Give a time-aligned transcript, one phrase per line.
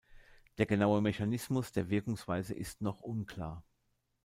[0.57, 3.63] Der genaue Mechanismus der Wirkungsweise ist noch unklar.